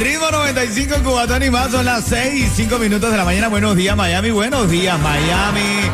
[0.00, 3.48] Ritmo 95 Cubatón y más son las 6 y 5 minutos de la mañana.
[3.48, 4.30] Buenos días, Miami.
[4.30, 5.90] Buenos días, Miami.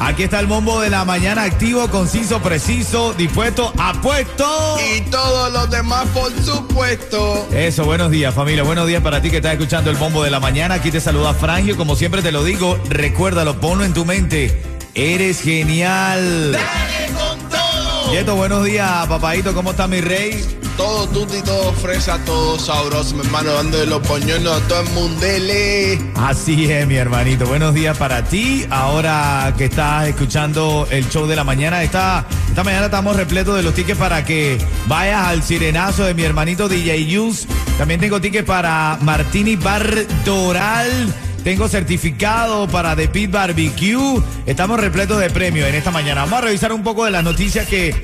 [0.00, 4.76] Aquí está el bombo de la mañana activo, conciso, preciso, dispuesto, apuesto.
[4.96, 7.48] Y todos los demás, por supuesto.
[7.52, 8.64] Eso, buenos días, familia.
[8.64, 10.74] Buenos días para ti que estás escuchando el bombo de la mañana.
[10.74, 11.76] Aquí te saluda Frangio.
[11.76, 14.60] Como siempre te lo digo, recuérdalo, ponlo en tu mente.
[14.94, 16.52] Eres genial.
[16.52, 18.12] ¡Dale con todo!
[18.12, 19.54] Yeto, buenos días, papadito.
[19.54, 20.61] ¿Cómo está mi rey?
[20.76, 24.90] Todo tutti, todo fresa, todo sabroso, mi hermano, dando de los poñones a todo el
[24.90, 25.98] mundele.
[26.14, 27.46] Así es, mi hermanito.
[27.46, 28.64] Buenos días para ti.
[28.70, 33.62] Ahora que estás escuchando el show de la mañana, esta, esta mañana estamos repletos de
[33.62, 37.46] los tickets para que vayas al sirenazo de mi hermanito DJ Yus.
[37.76, 41.14] También tengo tickets para Martini Bar Doral.
[41.44, 44.22] Tengo certificado para The Pit Barbecue.
[44.46, 46.22] Estamos repletos de premios en esta mañana.
[46.22, 47.94] Vamos a revisar un poco de las noticias que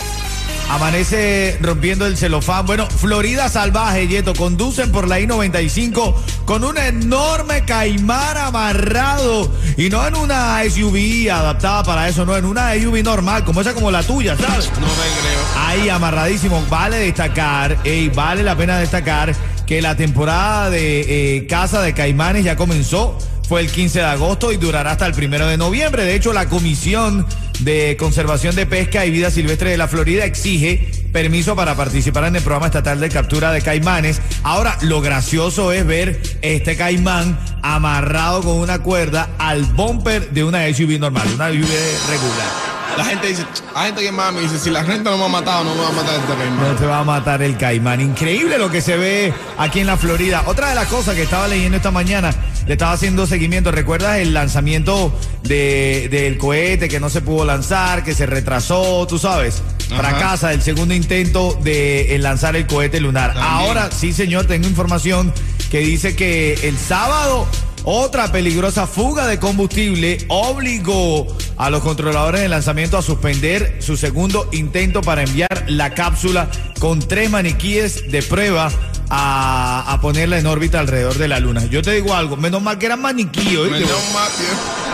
[0.71, 2.67] Amanece rompiendo el celofán.
[2.67, 9.51] Bueno, Florida Salvaje, Yeto, conducen por la I-95 con un enorme caimán amarrado.
[9.79, 13.73] Y no en una SUV adaptada para eso, no, en una SUV normal, como esa
[13.73, 14.71] como la tuya, ¿sabes?
[14.75, 15.41] No me creo.
[15.57, 16.63] Ahí amarradísimo.
[16.69, 19.35] Vale destacar, ey, vale la pena destacar
[19.67, 23.17] que la temporada de eh, caza de caimanes ya comenzó.
[23.49, 26.05] Fue el 15 de agosto y durará hasta el primero de noviembre.
[26.05, 27.27] De hecho, la Comisión
[27.61, 32.37] de Conservación de Pesca y Vida Silvestre de la Florida exige permiso para participar en
[32.37, 34.21] el programa estatal de captura de caimanes.
[34.43, 40.67] Ahora, lo gracioso es ver este caimán amarrado con una cuerda al bumper de una
[40.73, 41.69] SUV normal, una SUV
[42.09, 42.69] regular.
[42.97, 43.45] La gente dice,
[43.77, 45.89] hay gente que mami dice, si la renta no me ha matado, no me va
[45.89, 46.77] a matar este No caimán.
[46.77, 48.01] te va a matar el caimán.
[48.01, 50.43] Increíble lo que se ve aquí en la Florida.
[50.47, 52.31] Otra de las cosas que estaba leyendo esta mañana,
[52.69, 53.73] le estaba haciendo seguimiento.
[53.73, 55.13] ¿Recuerdas el lanzamiento
[55.43, 59.63] de- del cohete que no se pudo lanzar, que se retrasó, tú sabes?
[59.91, 59.97] Ajá.
[59.97, 63.33] Fracasa el segundo intento de lanzar el cohete lunar.
[63.35, 63.53] También.
[63.53, 65.33] Ahora, sí, señor, tengo información
[65.71, 67.49] que dice que el sábado
[67.85, 71.27] otra peligrosa fuga de combustible obligó
[71.57, 76.99] a los controladores de lanzamiento a suspender su segundo intento para enviar la cápsula con
[77.01, 78.71] tres maniquíes de prueba
[79.11, 81.65] a, a ponerla en órbita alrededor de la luna.
[81.67, 83.57] Yo te digo algo, menos mal que eran maniquíes.
[83.59, 83.81] ¿oíste?
[83.81, 84.89] Menos mal, tío.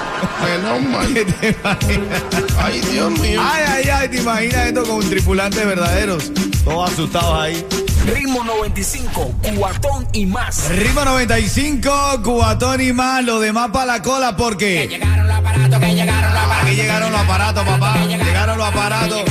[0.45, 0.83] Menos
[1.63, 1.79] mal.
[2.59, 3.41] Ay, Dios mío.
[3.43, 6.33] Ay, ay, ay, te imaginas esto con tripulantes verdaderos,
[6.65, 7.67] todos asustados ahí.
[8.07, 10.69] Ritmo 95, cuatón y más.
[10.69, 14.87] Ritmo 95, cubatón y más, lo demás para la cola porque...
[14.89, 16.67] Llegaron los aparatos, que llegaron los aparatos.
[16.67, 17.97] Aquí llegaron los aparatos, papá.
[18.07, 19.24] Llegaron los aparatos.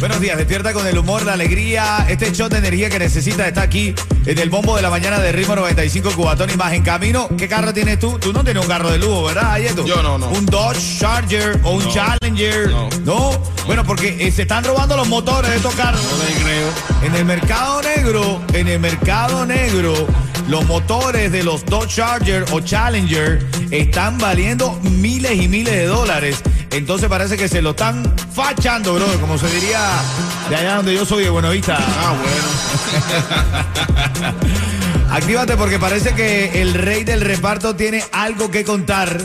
[0.00, 2.06] Buenos días, despierta con el humor, la alegría.
[2.08, 3.94] Este shot de energía que necesitas está aquí
[4.24, 7.28] en el bombo de la mañana de Ritmo 95 Cubatón y más en camino.
[7.36, 8.18] ¿Qué carro tienes tú?
[8.18, 9.84] Tú no tienes un carro de lujo, ¿verdad, Ayeto?
[9.84, 10.30] Yo no, no.
[10.30, 11.90] Un Dodge Charger o un No.
[11.92, 12.70] Challenger.
[13.04, 13.42] No.
[13.66, 16.00] Bueno, porque eh, se están robando los motores de estos carros.
[16.02, 16.68] No me creo.
[17.02, 19.92] En el mercado negro, en el mercado negro,
[20.48, 26.42] los motores de los Dodge Charger o Challenger están valiendo miles y miles de dólares.
[26.70, 29.80] Entonces parece que se lo están fachando, bro, como se diría
[30.48, 31.76] de allá donde yo soy, de Buenavista.
[31.78, 32.46] Ah, bueno.
[35.10, 39.18] Actívate porque parece que el rey del reparto tiene algo que contar.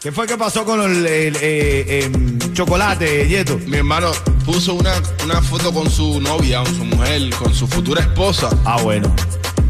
[0.00, 3.58] ¿Qué fue que pasó con el, el, eh, em, chocolate, Yeto?
[3.66, 4.12] Mi hermano
[4.44, 4.92] puso una,
[5.24, 8.48] una foto con su novia, con su mujer, con su futura esposa.
[8.64, 9.12] Ah, bueno.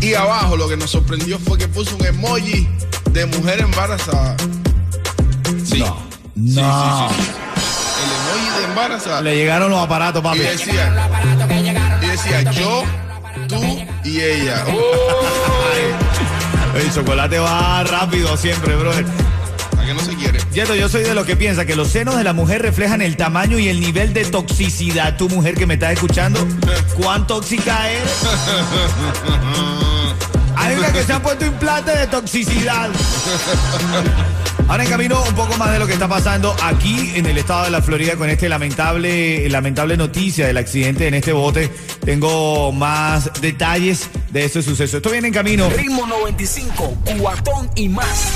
[0.01, 2.69] Y abajo lo que nos sorprendió fue que puso un emoji
[3.13, 4.37] de mujer embarazada.
[5.65, 5.79] Sí.
[5.79, 6.06] No.
[6.37, 7.09] Sí, No.
[7.09, 7.31] sí, sí.
[8.05, 9.21] El emoji de embarazada.
[9.23, 10.39] Le llegaron los aparatos, Y papi.
[10.39, 10.93] decía,
[12.03, 12.85] y decía yo,
[13.49, 13.61] tú
[14.05, 14.65] y ella.
[16.77, 19.07] El chocolate va rápido siempre, brother.
[19.81, 20.39] ¿A que no se quiere?
[20.53, 23.17] Yeto, yo soy de los que piensa que los senos de la mujer reflejan el
[23.17, 25.17] tamaño y el nivel de toxicidad.
[25.17, 26.47] Tu mujer que me estás escuchando,
[27.03, 28.13] ¿cuán tóxica eres?
[30.57, 32.91] Hay una que se han puesto implantes de toxicidad.
[34.69, 37.65] Ahora en camino un poco más de lo que está pasando aquí en el estado
[37.65, 41.71] de la Florida con este lamentable, lamentable noticia del accidente en este bote.
[42.05, 44.97] Tengo más detalles de este suceso.
[44.97, 45.71] Esto viene en camino.
[45.71, 48.29] Ritmo 95, cuatón y más.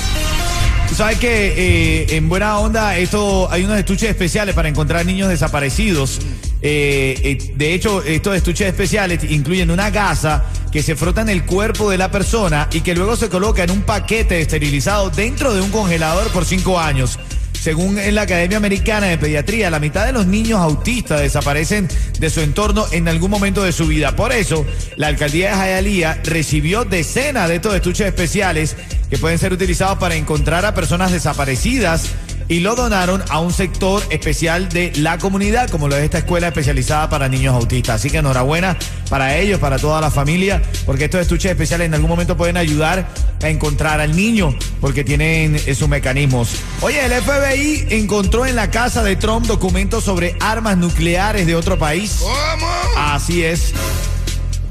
[0.87, 5.27] Tú sabes que eh, en buena onda esto hay unos estuches especiales para encontrar niños
[5.27, 6.19] desaparecidos
[6.61, 11.45] Eh, eh, de hecho, estos estuches especiales incluyen una gasa que se frota en el
[11.45, 15.61] cuerpo de la persona y que luego se coloca en un paquete esterilizado dentro de
[15.61, 17.19] un congelador por cinco años.
[17.61, 21.87] Según en la Academia Americana de Pediatría, la mitad de los niños autistas desaparecen
[22.19, 24.15] de su entorno en algún momento de su vida.
[24.15, 24.65] Por eso,
[24.95, 28.75] la alcaldía de Hialeah recibió decenas de estos estuches especiales
[29.11, 32.09] que pueden ser utilizados para encontrar a personas desaparecidas
[32.51, 36.49] y lo donaron a un sector especial de la comunidad, como lo es esta escuela
[36.49, 37.95] especializada para niños autistas.
[37.95, 38.77] Así que enhorabuena
[39.09, 43.07] para ellos, para toda la familia, porque estos estuches especiales en algún momento pueden ayudar
[43.41, 46.49] a encontrar al niño, porque tienen eh, sus mecanismos.
[46.81, 51.79] Oye, el FBI encontró en la casa de Trump documentos sobre armas nucleares de otro
[51.79, 52.17] país.
[52.19, 52.67] ¿Cómo?
[52.97, 53.73] Así es.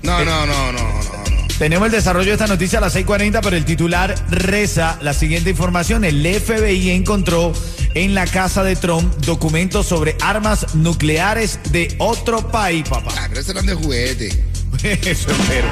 [0.02, 0.99] No, no, no, no, no.
[1.60, 5.50] Tenemos el desarrollo de esta noticia a las 6:40, pero el titular reza la siguiente
[5.50, 6.06] información.
[6.06, 7.52] El FBI encontró
[7.92, 13.12] en la casa de Trump documentos sobre armas nucleares de otro país, papá.
[13.14, 14.28] Ah, pero eran de juguete.
[14.82, 15.68] Eso espero.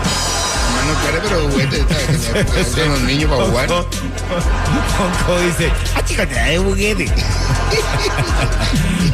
[0.87, 1.83] No quiere, pero juguete.
[2.19, 2.67] ¿sabes?
[2.75, 3.69] Que los niños para jugar.
[3.69, 3.89] Ponco
[5.41, 7.07] dice, ah, chica, te da de juguete.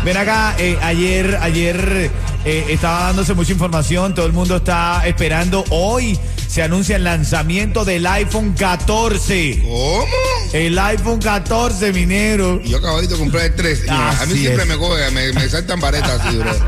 [0.04, 2.10] Ven acá, eh, ayer, ayer
[2.44, 5.64] eh, estaba dándose mucha información, todo el mundo está esperando.
[5.70, 6.18] Hoy
[6.54, 9.60] se anuncia el lanzamiento del iPhone 14.
[9.64, 10.06] ¿Cómo?
[10.52, 12.62] El iPhone 14, minero.
[12.62, 13.88] Yo acabadito de comprar el 3.
[13.88, 14.68] a mí siempre es.
[14.68, 16.52] me coge, me, me saltan varetas así, bro.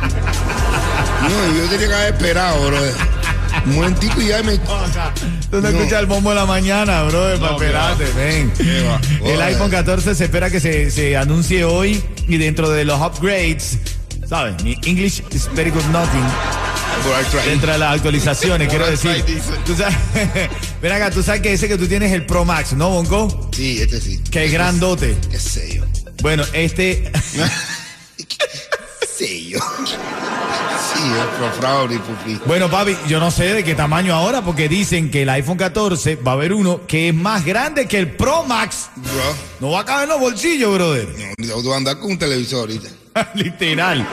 [1.23, 2.79] No, yo tenía que haber esperado, bro.
[3.67, 4.59] Un momentico y ya me.
[4.59, 4.65] Tú
[5.53, 5.69] no, No.
[5.69, 7.33] escuchas el bombo de la mañana, bro.
[7.33, 8.53] espérate, ven.
[8.89, 9.01] va.
[9.25, 13.79] El iPhone 14 se espera que se, se anuncie hoy y dentro de los upgrades,
[14.29, 14.61] ¿sabes?
[14.65, 16.25] Mi English is very good nothing.
[17.45, 19.25] Dentro de las actualizaciones, quiero decir.
[19.65, 19.97] Tú sabes,
[20.83, 23.51] ven acá, tú sabes que ese que tú tienes es el Pro Max, ¿no, Bonco?
[23.53, 24.21] Sí, este sí.
[24.31, 25.17] Que es grandote.
[25.31, 25.85] Qué sello.
[26.23, 27.11] Bueno, este.
[29.17, 29.61] Sello.
[32.47, 36.17] Bueno, papi, yo no sé de qué tamaño ahora, porque dicen que el iPhone 14
[36.17, 38.91] va a haber uno que es más grande que el Pro Max.
[38.97, 39.13] Bro,
[39.61, 41.09] No va a caber en los bolsillos, brother.
[41.39, 42.89] no, tú vas a andar con un televisor ahorita.
[43.35, 44.07] Literal.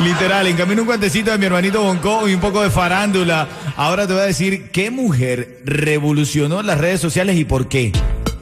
[0.00, 3.48] Literal, en camino un cuentecito de mi hermanito Bonco y un poco de farándula.
[3.76, 7.92] Ahora te voy a decir qué mujer revolucionó las redes sociales y por qué.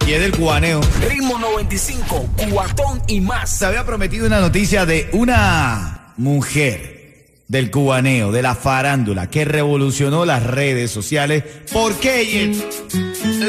[0.07, 0.81] Y es del cubaneo.
[1.09, 3.59] Ritmo 95, cuatón y más.
[3.59, 10.25] Se había prometido una noticia de una mujer del cubaneo, de la farándula, que revolucionó
[10.25, 11.45] las redes sociales.
[11.73, 12.53] ¿Por qué?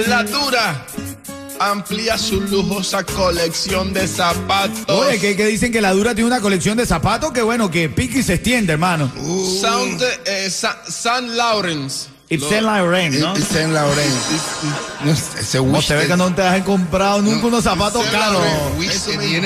[0.07, 0.85] La dura
[1.69, 4.83] amplía su lujosa colección de zapatos.
[4.87, 7.89] Oye, que, que dicen que la dura tiene una colección de zapatos que bueno, que
[7.89, 9.11] pica y se extiende, hermano.
[9.61, 12.09] Sound, eh, Sa- San Lawrence.
[12.31, 13.37] Yves Saint Laurent, ¿no?
[13.37, 14.11] Y Saint Laurent.
[15.03, 15.13] No,
[15.57, 18.39] ¿Cómo wish se ve que no te has comprado nunca unos zapatos caros?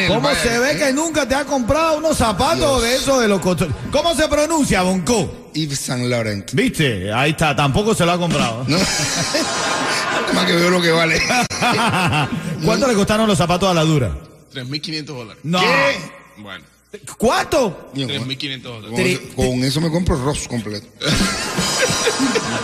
[0.10, 0.78] ¿Cómo se ve eh?
[0.78, 3.70] que nunca te has comprado unos zapatos de esos de los cotos?
[3.90, 5.50] ¿Cómo se pronuncia, Bonco?
[5.54, 6.52] Yves Saint Laurent.
[6.52, 7.12] ¿Viste?
[7.14, 8.66] Ahí está, tampoco se lo ha comprado.
[8.68, 8.78] No.
[10.46, 11.20] Que veo lo que vale.
[12.66, 14.12] ¿Cuánto le costaron los zapatos a la dura?
[14.54, 15.40] 3.500 dólares.
[15.44, 15.60] No.
[15.60, 15.96] ¿Qué?
[16.38, 16.64] Bueno,
[17.18, 17.92] ¿Cuánto?
[17.96, 18.90] 3.500 dólares.
[18.92, 20.88] Con, eso- con eso me compro Ross completo.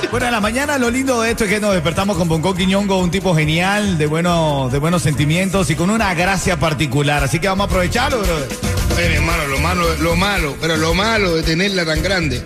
[0.09, 2.97] Bueno, en la mañana lo lindo de esto es que nos despertamos con Bonco Quiñongo,
[2.99, 7.23] un tipo genial, de, bueno, de buenos sentimientos y con una gracia particular.
[7.23, 8.49] Así que vamos a aprovecharlo, brother.
[8.97, 12.37] Oye, mi hermano, lo malo, lo malo, pero lo malo de tenerla tan grande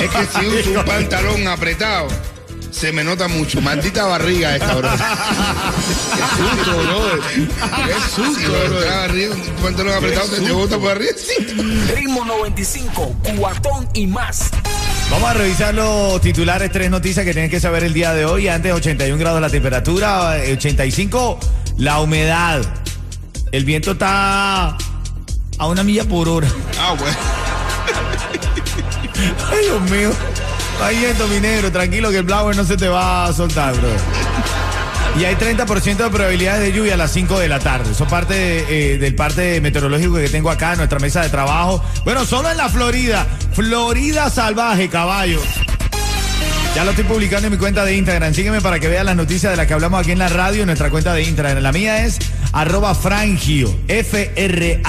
[0.00, 2.08] es que si uso un pantalón apretado,
[2.70, 3.60] se me nota mucho.
[3.60, 4.90] Maldita barriga esta, bro.
[4.90, 7.20] Qué susto, bro.
[7.86, 8.80] Qué susto, bro.
[8.80, 11.12] Barriga, pantalón apretado se te bota por arriba.
[11.16, 11.44] Sí.
[11.94, 14.50] Ritmo 95, cuatón y más.
[15.10, 18.48] Vamos a revisar los titulares, tres noticias que tienes que saber el día de hoy.
[18.48, 21.38] Antes 81 grados la temperatura, eh, 85
[21.78, 22.62] la humedad.
[23.50, 24.76] El viento está
[25.58, 26.48] a una milla por hora.
[26.78, 27.16] Ah, bueno.
[29.50, 30.10] Ay, Dios mío.
[30.82, 31.70] Ay, viento, mi negro.
[31.70, 33.88] Tranquilo que el blower no se te va a soltar, bro.
[35.18, 37.90] Y hay 30% de probabilidades de lluvia a las 5 de la tarde.
[37.90, 41.84] Eso parte eh, del parte meteorológico que tengo acá en nuestra mesa de trabajo.
[42.04, 43.26] Bueno, solo en la Florida.
[43.52, 45.40] Florida salvaje, caballo.
[46.74, 48.32] Ya lo estoy publicando en mi cuenta de Instagram.
[48.32, 50.66] Sígueme para que veas las noticias de las que hablamos aquí en la radio en
[50.66, 51.58] nuestra cuenta de Instagram.
[51.58, 52.18] La mía es
[52.52, 53.76] arroba frangio.
[53.88, 54.80] F-R-A-N-J-I-O.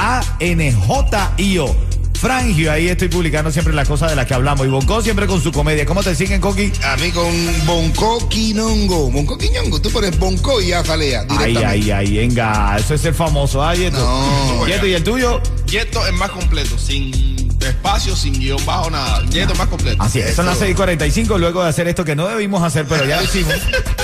[2.22, 4.68] Frangio, ahí estoy publicando siempre las cosas de las que hablamos.
[4.68, 5.88] Y Bonco siempre con su comedia.
[5.88, 6.72] ¿Cómo te siguen, Coqui?
[6.84, 7.34] A mí con
[7.66, 9.10] Bonco Quinongo.
[9.10, 9.82] Bonco Quiñongo.
[9.82, 11.26] Tú pones Bonco y ya salea.
[11.30, 12.78] Ay, ay, ay, venga.
[12.78, 13.66] Eso es el famoso.
[13.66, 13.98] Ay, Yeto.
[13.98, 14.68] No.
[14.68, 15.42] Yeto, ¿y el tuyo?
[15.66, 19.26] Yeto es más completo, sin espacio, sin guion bajo, nada.
[19.26, 20.04] Yeto es más completo.
[20.04, 23.18] Así es, son las 6:45 luego de hacer esto que no debimos hacer, pero ya
[23.18, 23.56] lo hicimos.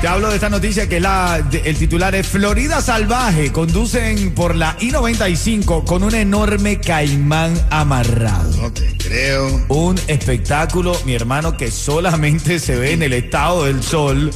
[0.00, 3.50] Te hablo de esta noticia que la, de- el titular es Florida salvaje.
[3.50, 8.56] Conducen por la I-95 con un enorme caimán amarrado.
[8.62, 9.60] No te creo.
[9.68, 14.30] Un espectáculo, mi hermano, que solamente se ve en el estado del sol.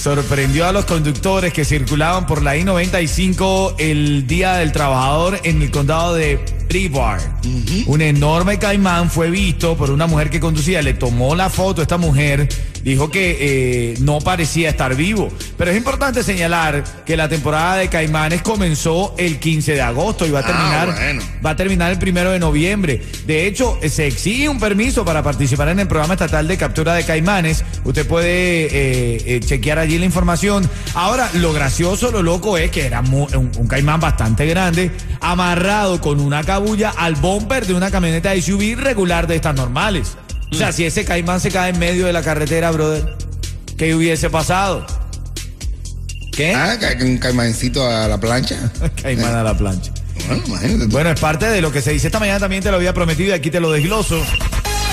[0.00, 5.70] Sorprendió a los conductores que circulaban por la I-95 el Día del Trabajador en el
[5.70, 7.20] condado de Brevard.
[7.86, 10.80] Un enorme caimán fue visto por una mujer que conducía.
[10.80, 12.48] Le tomó la foto esta mujer.
[12.82, 13.36] Dijo que
[13.92, 15.28] eh, no parecía estar vivo.
[15.58, 20.30] Pero es importante señalar que la temporada de caimanes comenzó el 15 de agosto y
[20.30, 21.22] va a Ah, terminar bueno.
[21.44, 23.02] va a terminar el primero de noviembre.
[23.26, 27.04] De hecho, se exige un permiso para participar en el programa estatal de captura de
[27.04, 27.64] caimanes.
[27.84, 30.68] Usted puede eh, eh, chequear allí la información.
[30.94, 36.18] Ahora, lo gracioso, lo loco es que era un, un caimán bastante grande, amarrado con
[36.18, 40.12] una cabulla al bumper de una camioneta SUV regular de estas normales.
[40.52, 43.16] O sea, si ese caimán se cae en medio de la carretera, brother,
[43.76, 44.86] ¿qué hubiese pasado?
[46.30, 46.54] ¿Qué?
[46.54, 48.70] Ah, un caimancito a la plancha.
[49.02, 49.92] Caimán a la plancha.
[50.28, 50.84] Bueno, imagínate.
[50.84, 50.90] tú.
[50.90, 53.30] Bueno, es parte de lo que se dice esta mañana, también te lo había prometido
[53.30, 54.22] y aquí te lo desgloso.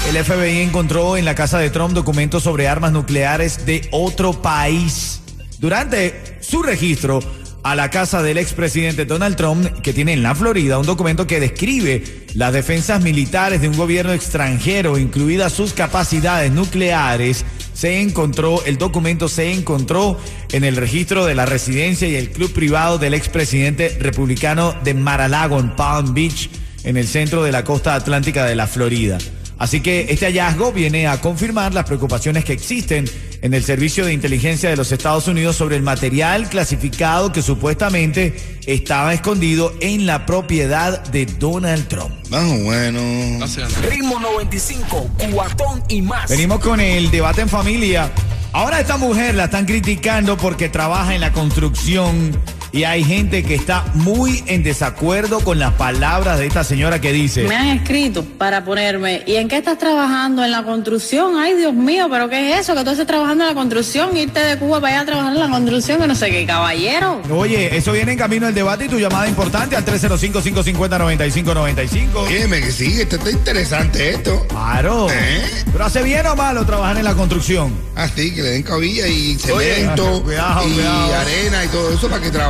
[0.10, 5.22] El FBI encontró en la casa de Trump documentos sobre armas nucleares de otro país.
[5.60, 7.22] Durante su registro
[7.64, 11.40] a la casa del expresidente Donald Trump, que tiene en la Florida un documento que
[11.40, 18.78] describe las defensas militares de un gobierno extranjero, incluidas sus capacidades nucleares, se encontró, el
[18.78, 20.18] documento se encontró
[20.52, 25.60] en el registro de la residencia y el club privado del expresidente republicano de Mar-a-Lago
[25.60, 26.50] en Palm Beach,
[26.84, 29.18] en el centro de la costa atlántica de la Florida.
[29.58, 33.06] Así que este hallazgo viene a confirmar las preocupaciones que existen
[33.42, 38.36] en el Servicio de Inteligencia de los Estados Unidos sobre el material clasificado que supuestamente
[38.66, 42.12] estaba escondido en la propiedad de Donald Trump.
[42.30, 43.00] Vamos, bueno.
[43.38, 43.82] Gracias.
[43.82, 46.30] Ritmo 95, cuatón y más.
[46.30, 48.12] Venimos con el debate en familia.
[48.52, 52.32] Ahora a esta mujer la están criticando porque trabaja en la construcción
[52.72, 57.12] y hay gente que está muy en desacuerdo con las palabras de esta señora que
[57.12, 60.44] dice, Me han escrito para ponerme, ¿y en qué estás trabajando?
[60.44, 61.38] ¿En la construcción?
[61.38, 62.76] Ay, Dios mío, ¿pero qué es eso?
[62.76, 65.40] Que tú estés trabajando en la construcción, irte de Cuba para allá a trabajar en
[65.40, 67.22] la construcción, que no sé qué, caballero.
[67.32, 72.16] oye, eso viene en camino el debate y tu llamada importante al 305-550-9595.
[72.16, 74.46] Óyeme, que sí, esto está interesante esto.
[74.50, 75.08] Claro.
[75.10, 75.42] ¿Eh?
[75.72, 77.74] Pero hace bien o malo trabajar en la construcción.
[77.96, 81.14] Así, que le den cabilla y Oye, cemento cuidado, y cuidado.
[81.16, 82.30] arena y todo eso para que